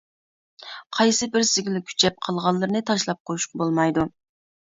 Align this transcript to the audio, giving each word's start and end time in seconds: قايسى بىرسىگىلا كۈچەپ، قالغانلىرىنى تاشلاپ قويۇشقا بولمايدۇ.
قايسى 0.99 1.27
بىرسىگىلا 1.35 1.81
كۈچەپ، 1.91 2.17
قالغانلىرىنى 2.27 2.83
تاشلاپ 2.89 3.21
قويۇشقا 3.31 3.61
بولمايدۇ. 3.63 4.07